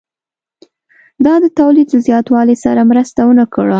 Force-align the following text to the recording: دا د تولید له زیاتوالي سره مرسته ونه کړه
دا 1.25 1.35
د 1.43 1.45
تولید 1.59 1.87
له 1.93 1.99
زیاتوالي 2.07 2.55
سره 2.63 2.81
مرسته 2.91 3.19
ونه 3.25 3.45
کړه 3.53 3.69